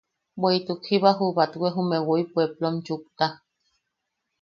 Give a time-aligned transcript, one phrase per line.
[0.39, 3.25] Bweʼituk jiba ju batwe jume woi puepplom chukta.